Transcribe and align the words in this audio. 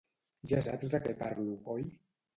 Ja 0.51 0.61
saps 0.67 0.89
de 0.95 1.03
què 1.05 1.13
parlo, 1.21 1.47
oi? 1.75 1.87